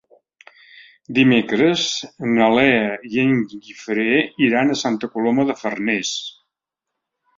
Dimecres 1.17 1.83
na 2.37 2.47
Lea 2.59 2.87
i 3.11 3.21
en 3.25 3.37
Guifré 3.51 4.07
iran 4.49 4.73
a 4.73 4.79
Santa 4.85 5.11
Coloma 5.17 5.47
de 5.51 5.61
Farners. 5.61 6.15